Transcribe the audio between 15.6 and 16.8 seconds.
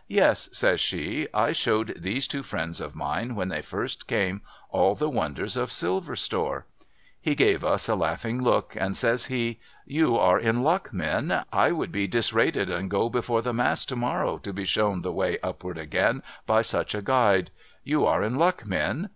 again by